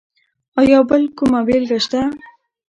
ایا 0.59 0.79
بل 0.89 1.03
کومه 1.17 1.41
بېلګه 1.47 1.79
شته؟ 1.85 2.01